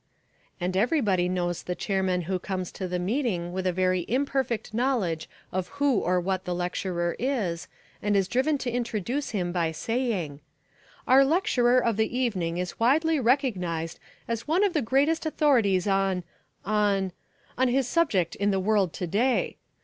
[0.59, 5.29] And everybody knows the chairman who comes to the meeting with a very imperfect knowledge
[5.51, 7.67] of who or what the lecturer is,
[8.01, 10.39] and is driven to introduce him by saying:
[11.07, 16.23] "Our lecturer of the evening is widely recognised as one of the greatest authorities on;
[16.65, 17.11] on,
[17.55, 19.57] on his subject in the world to day.